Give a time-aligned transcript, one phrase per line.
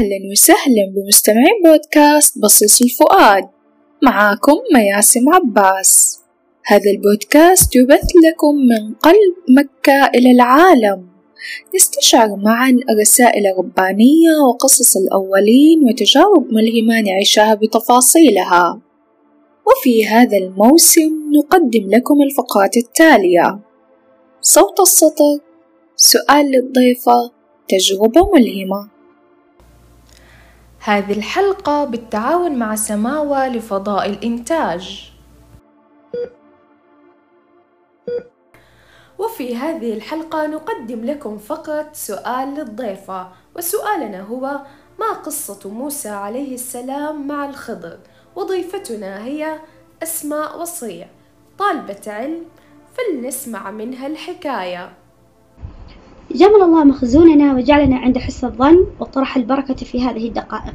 [0.00, 3.48] أهلا وسهلا بمستمعين بودكاست بصيص الفؤاد.
[4.02, 6.20] معاكم مياسم عباس.
[6.66, 11.06] هذا البودكاست يبث لكم من قلب مكة إلى العالم.
[11.74, 18.80] نستشعر معا الرسائل الربانية وقصص الأولين وتجارب ملهمة نعيشها بتفاصيلها.
[19.66, 23.58] وفي هذا الموسم نقدم لكم الفقرات التالية.
[24.40, 25.38] صوت السطر
[25.96, 27.32] سؤال للضيفة
[27.68, 28.99] تجربة ملهمة.
[30.82, 35.12] هذه الحلقة بالتعاون مع سماوة لفضاء الإنتاج.
[39.18, 44.60] وفي هذه الحلقة نقدم لكم فقط سؤال للضيفة وسؤالنا هو
[45.00, 47.98] ما قصة موسى عليه السلام مع الخضر؟
[48.36, 49.58] وضيفتنا هي
[50.02, 51.10] أسماء وصية
[51.58, 52.44] طالبة علم
[52.94, 54.92] فلنسمع منها الحكاية.
[56.34, 60.74] جمل الله مخزوننا وجعلنا عند حسن الظن وطرح البركة في هذه الدقائق.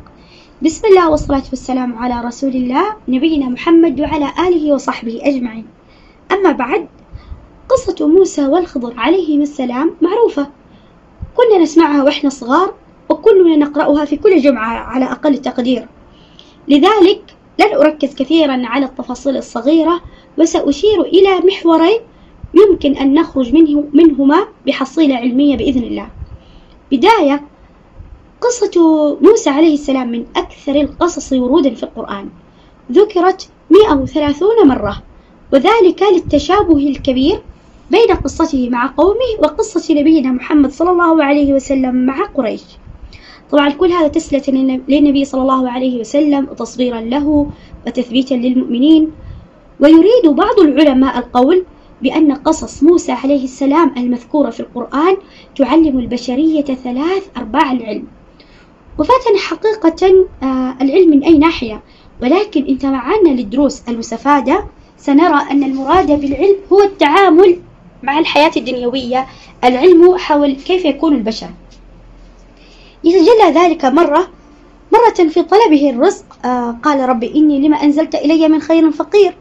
[0.62, 5.66] بسم الله والصلاة والسلام على رسول الله نبينا محمد وعلى آله وصحبه أجمعين.
[6.32, 6.88] أما بعد
[7.70, 10.48] قصة موسى والخضر عليهم السلام معروفة.
[11.38, 12.74] كنا نسمعها وإحنا صغار
[13.10, 15.88] وكلنا نقرأها في كل جمعة على أقل تقدير.
[16.68, 17.22] لذلك
[17.60, 20.02] لن أركز كثيرا على التفاصيل الصغيرة
[20.38, 22.00] وسأشير إلى محورين
[22.56, 26.08] يمكن أن نخرج منه منهما بحصيلة علمية بإذن الله.
[26.92, 27.42] بداية
[28.42, 28.72] قصة
[29.22, 32.30] موسى عليه السلام من أكثر القصص ورودا في القرآن.
[32.92, 35.04] ذكرت 130 مرة
[35.54, 37.42] وذلك للتشابه الكبير
[37.92, 42.64] بين قصته مع قومه وقصة نبينا محمد صلى الله عليه وسلم مع قريش.
[43.52, 44.52] طبعا كل هذا تسلية
[44.88, 47.52] للنبي صلى الله عليه وسلم وتصغيرا له
[47.88, 49.12] وتثبيتا للمؤمنين.
[49.80, 51.66] ويريد بعض العلماء القول
[52.06, 55.18] بأن قصص موسى عليه السلام المذكورة في القرآن
[55.58, 58.08] تعلم البشرية ثلاث أرباع العلم.
[59.00, 61.84] وفاتنا حقيقة آه، العلم من أي ناحية؟
[62.22, 64.66] ولكن إن تمعنا للدروس المستفادة
[64.98, 67.60] سنرى أن المراد بالعلم هو التعامل
[68.04, 69.26] مع الحياة الدنيوية
[69.64, 71.50] العلم حول كيف يكون البشر.
[73.04, 74.28] يتجلى ذلك مرة
[74.94, 79.36] مرة في طلبه الرزق آه قال رب إني لما أنزلت إلي من خير فقير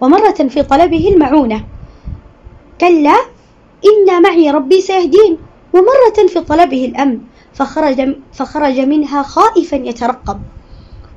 [0.00, 1.75] ومرة في طلبه المعونة.
[2.80, 3.16] كلا
[3.84, 5.38] إن معي ربي سيهدين.
[5.72, 7.18] ومرة في طلبه الأمن
[7.54, 10.40] فخرج, فخرج منها خائفا يترقب.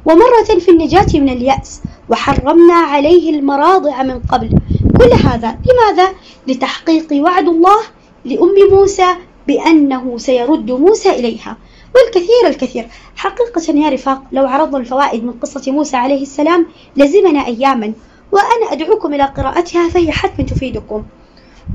[0.05, 4.49] ومرة في النجاة من اليأس وحرمنا عليه المراضع من قبل.
[4.97, 6.13] كل هذا لماذا؟
[6.47, 7.79] لتحقيق وعد الله
[8.25, 9.07] لأم موسى
[9.47, 11.57] بأنه سيرد موسى إليها.
[11.95, 12.87] والكثير الكثير.
[13.15, 17.93] حقيقة يا رفاق لو عرضنا الفوائد من قصة موسى عليه السلام لزمنا أياما.
[18.31, 21.03] وأنا أدعوكم إلى قراءتها فهي حتما تفيدكم.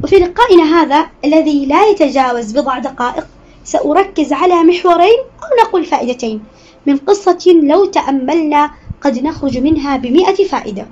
[0.02, 3.26] وفي لقائنا هذا الذي لا يتجاوز بضع دقائق
[3.64, 6.44] سأركز على محورين أو نقول فائدتين.
[6.86, 10.86] من قصة لو تأملنا قد نخرج منها بمئة فائدة.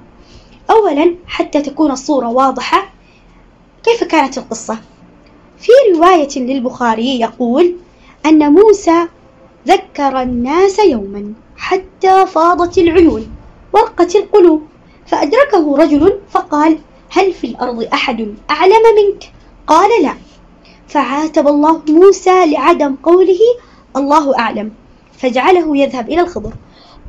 [0.71, 2.93] أولا حتى تكون الصورة واضحة
[3.83, 4.79] كيف كانت القصة؟
[5.59, 7.77] في رواية للبخاري يقول
[8.27, 9.07] أن موسى
[9.69, 13.27] ذكر الناس يوما حتى فاضت العيون
[13.73, 14.62] ورقت القلوب
[15.07, 16.79] فأدركه رجل فقال
[17.15, 19.33] هل في الأرض أحد أعلم منك؟
[19.67, 20.15] قال لا.
[20.89, 23.41] فعاتب الله موسى لعدم قوله
[23.97, 24.73] الله أعلم.
[25.19, 26.53] فجعله يذهب إلى الخضر.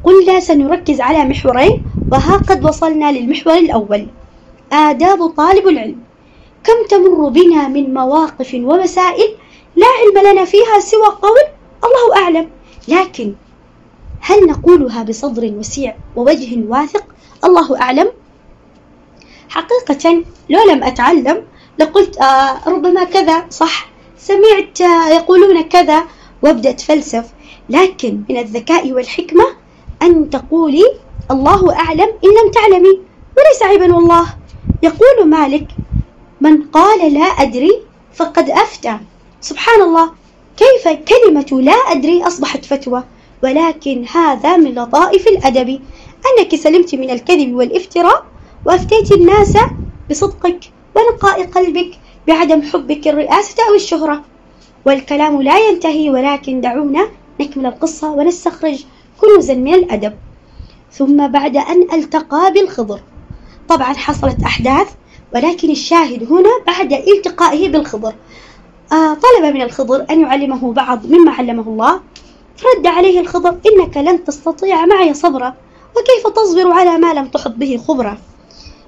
[0.04, 4.08] قلنا سنركز على محورين وها قد وصلنا للمحور الأول.
[4.72, 6.00] آداب طالب العلم.
[6.64, 9.36] كم تمر بنا من مواقف ومسائل
[9.76, 11.44] لا علم لنا فيها سوى قول
[11.84, 12.50] الله أعلم.
[12.88, 13.34] لكن
[14.22, 17.04] هل نقولها بصدر وسيع ووجه واثق
[17.46, 18.08] الله أعلم؟
[19.54, 21.44] حقيقة لو لم أتعلم
[21.80, 26.04] لقلت آه ربما كذا صح؟ سمعت آه يقولون كذا
[26.42, 27.26] وابدأ أتفلسف
[27.70, 29.44] لكن من الذكاء والحكمة
[30.02, 30.86] أن تقولي
[31.32, 33.00] الله أعلم إن لم تعلمي
[33.38, 34.26] وليس عيبا والله.
[34.84, 35.68] يقول مالك
[36.42, 37.82] من قال لا أدري
[38.14, 38.98] فقد أفتى.
[39.42, 40.12] سبحان الله
[40.58, 43.04] كيف كلمة لا أدري أصبحت فتوى؟
[43.44, 45.80] ولكن هذا من لطائف الأدب.
[46.28, 48.26] أنك سلمت من الكذب والافتراء
[48.66, 49.58] وأفتيت الناس
[50.10, 50.60] بصدقك
[50.96, 54.24] ونقاء قلبك بعدم حبك الرئاسة أو الشهرة.
[54.86, 57.08] والكلام لا ينتهي ولكن دعونا
[57.42, 58.84] نكمل القصة ونستخرج
[59.22, 60.14] كنوزا من الأدب.
[60.92, 63.00] ثم بعد أن ألتقى بالخضر.
[63.70, 64.88] طبعا حصلت أحداث
[65.36, 68.14] ولكن الشاهد هنا بعد التقائه بالخضر.
[68.92, 72.02] آه طلب من الخضر أن يعلمه بعض مما علمه الله.
[72.58, 75.54] فرد عليه الخضر إنك لن تستطيع معي صبرا
[75.98, 78.18] وكيف تصبر على ما لم تحط به خبرة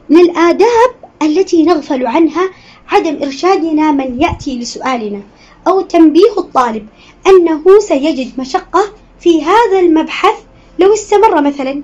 [0.10, 0.92] من الآداب
[1.22, 2.50] التي نغفل عنها
[2.88, 5.22] عدم إرشادنا من يأتي لسؤالنا
[5.68, 6.88] أو تنبيه الطالب
[7.28, 10.36] أنه سيجد مشقة في هذا المبحث
[10.80, 11.84] لو استمر مثلا.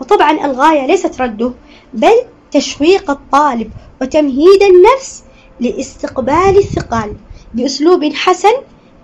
[0.00, 1.52] وطبعا الغاية ليست رده
[1.94, 2.12] بل
[2.50, 3.70] تشويق الطالب
[4.02, 5.22] وتمهيد النفس
[5.60, 7.16] لاستقبال الثقال
[7.54, 8.52] بأسلوب حسن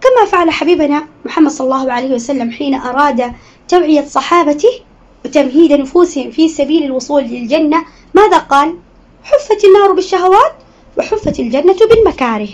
[0.00, 3.32] كما فعل حبيبنا محمد صلى الله عليه وسلم حين أراد
[3.68, 4.68] توعية صحابته
[5.26, 7.84] وتمهيد نفوسهم في سبيل الوصول للجنة
[8.14, 8.76] ماذا قال؟
[9.24, 10.52] حفت النار بالشهوات
[10.98, 12.48] وحفت الجنة بالمكاره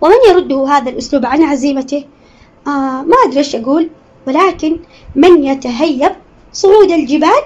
[0.00, 2.04] ومن يرده هذا الأسلوب عن عزيمته؟
[2.66, 3.90] آه ما أدري إيش أقول
[4.26, 4.76] ولكن
[5.14, 6.12] من يتهيب
[6.52, 7.42] صعود الجبال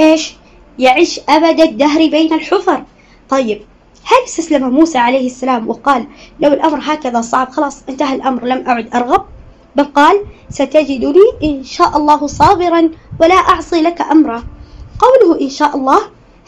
[0.00, 0.34] إيش؟
[0.78, 2.84] يعيش أبد الدهر بين الحفر
[3.28, 3.60] طيب
[4.04, 6.06] هل استسلم موسى عليه السلام وقال
[6.40, 9.24] لو الأمر هكذا صعب خلاص انتهى الأمر لم أعد أرغب
[9.78, 12.90] بل قال ستجدني إن شاء الله صابرا
[13.20, 14.44] ولا أعصي لك أمرا.
[14.98, 16.00] قوله إن شاء الله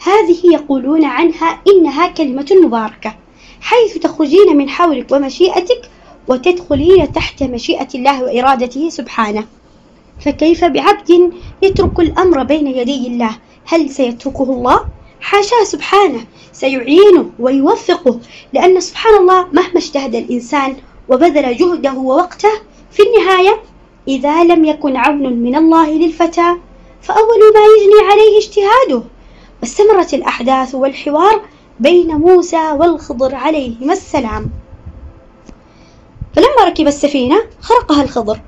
[0.03, 3.15] هذه يقولون عنها إنها كلمة مباركة
[3.61, 5.81] حيث تخرجين من حولك ومشيئتك
[6.27, 9.43] وتدخلين تحت مشيئة الله وإرادته سبحانه.
[10.25, 11.31] فكيف بعبد
[11.61, 14.85] يترك الأمر بين يدي الله؟ هل سيتركه الله؟
[15.21, 16.19] حاشاه سبحانه
[16.51, 18.19] سيعينه ويوفقه
[18.53, 20.75] لأن سبحان الله مهما اجتهد الإنسان
[21.09, 23.61] وبذل جهده ووقته في النهاية
[24.07, 26.55] إذا لم يكن عون من الله للفتى
[27.01, 29.03] فأول ما يجني عليه اجتهاده.
[29.61, 31.41] واستمرت الأحداث والحوار
[31.79, 34.49] بين موسى والخضر عليهما السلام.
[36.35, 38.39] فلما ركب السفينة خرقها الخضر.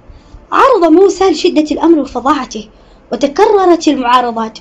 [0.51, 2.69] عرض موسى لشدة الأمر وفظاعته
[3.11, 4.59] وتكررت المعارضات.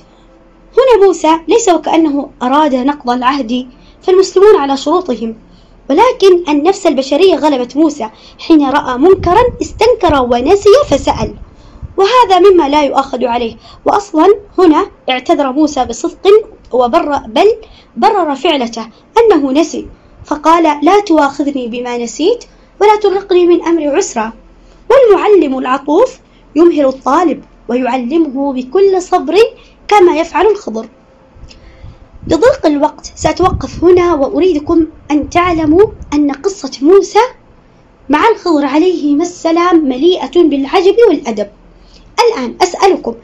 [0.77, 3.67] هنا موسى ليس وكأنه أراد نقض العهد
[4.01, 5.35] فالمسلمون على شروطهم.
[5.89, 8.09] ولكن النفس البشرية غلبت موسى
[8.39, 11.35] حين رأى منكرا استنكر ونسي فسأل.
[11.97, 13.55] وهذا مما لا يؤاخذ عليه.
[13.85, 16.27] وأصلا هنا اعتذر موسى بصدق
[16.71, 17.55] وبر بل
[17.97, 18.87] برر فعلته
[19.17, 19.87] أنه نسي.
[20.25, 22.45] فقال لا تواخذني بما نسيت
[22.81, 24.33] ولا ترهقني من أمر عسرا
[24.89, 26.19] والمعلم العطوف
[26.55, 29.35] يمهل الطالب ويعلمه بكل صبر
[29.87, 30.87] كما يفعل الخضر.
[32.27, 37.19] لضيق الوقت سأتوقف هنا وأريدكم أن تعلموا أن قصة موسى
[38.09, 41.47] مع الخضر عليهما السلام مليئة بالعجب والأدب
[42.19, 43.15] الآن أسألكم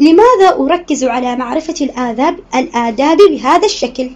[0.00, 4.10] لماذا أركز على معرفة الآداب الآداب بهذا الشكل؟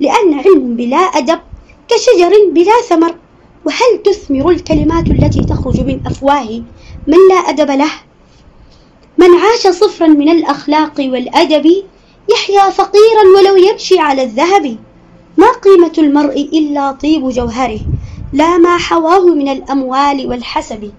[0.00, 1.40] لأن علم بلا أدب
[1.88, 3.14] كشجر بلا ثمر
[3.64, 6.62] وهل تثمر الكلمات التي تخرج من أفواه
[7.06, 7.90] من لا أدب له؟
[9.18, 11.84] من عاش صفرا من الأخلاق والأدب
[12.32, 14.76] يحيا فقيرا ولو يمشي على الذهب.
[15.36, 17.80] ما قيمة المرء إلا طيب جوهره
[18.32, 20.92] لا ما حواه من الأموال والحسب.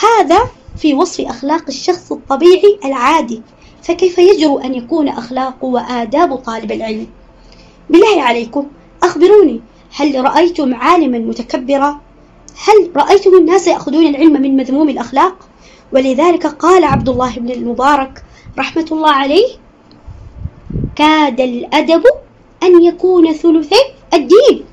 [0.00, 0.38] هذا
[0.76, 3.42] في وصف أخلاق الشخص الطبيعي العادي
[3.82, 7.06] فكيف يجرؤ أن يكون أخلاق وآداب طالب العلم؟
[7.90, 8.66] بالله عليكم
[9.02, 9.60] أخبروني
[9.96, 12.00] هل رأيتم عالما متكبرا؟
[12.64, 15.36] هل رأيتم الناس يأخذون العلم من مذموم الأخلاق؟
[15.92, 18.24] ولذلك قال عبد الله بن المبارك
[18.58, 19.46] رحمة الله عليه
[20.96, 22.04] كاد الأدب
[22.62, 23.82] أن يكون ثلثي
[24.14, 24.64] الدين.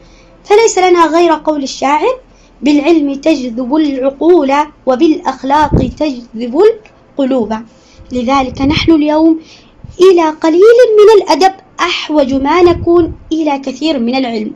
[0.44, 2.20] فليس لنا غير قول الشاعر
[2.62, 4.54] بالعلم تجذب العقول
[4.86, 6.62] وبالأخلاق تجذب
[7.18, 7.54] القلوب.
[8.12, 9.40] لذلك نحن اليوم
[10.02, 14.52] إلى قليل من الأدب أحوج ما نكون إلى كثير من العلم.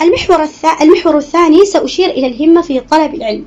[0.00, 0.48] المحور,
[0.82, 3.44] المحور الثاني سأشير إلى الهمة في طلب العلم.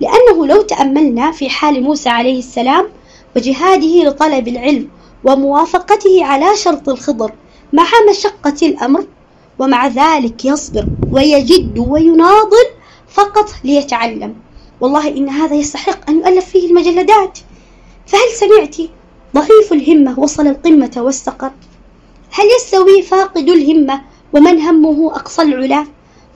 [0.00, 2.84] لأنه لو تأملنا في حال موسى عليه السلام
[3.36, 4.88] وجهاده لطلب العلم
[5.26, 7.32] وموافقته على شرط الخضر
[7.72, 9.06] مع مشقة الأمر
[9.58, 12.66] ومع ذلك يصبر ويجد ويناضل
[13.08, 14.34] فقط ليتعلم.
[14.80, 17.38] والله إن هذا يستحق أن يؤلف فيه المجلدات.
[18.06, 18.76] فهل سمعت
[19.34, 21.50] ضعيف الهمة وصل القمة واستقر
[22.30, 24.00] هل يستوي فاقد الهمة
[24.32, 25.86] ومن همه أقصى العلا؟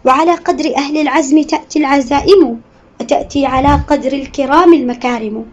[0.04, 2.60] وعلى قدر أهل العزم تأتي العزائم
[3.00, 5.46] وتأتي على قدر الكرام المكارم.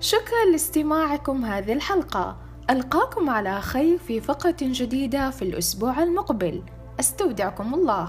[0.00, 2.36] شكرا لاستماعكم هذه الحلقة.
[2.70, 6.62] ألقاكم على خير في فقرة جديدة في الأسبوع المقبل.
[7.00, 8.08] أستودعكم الله.